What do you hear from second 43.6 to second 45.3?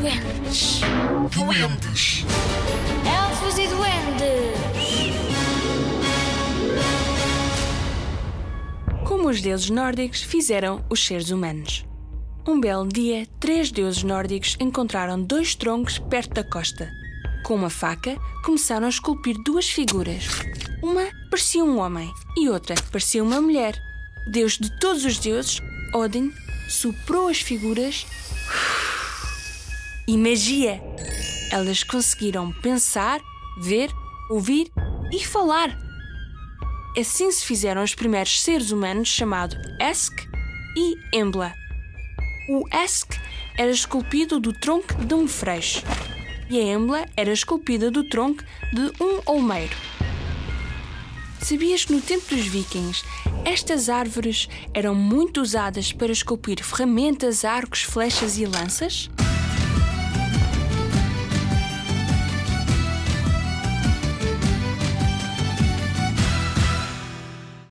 esculpido do tronco de um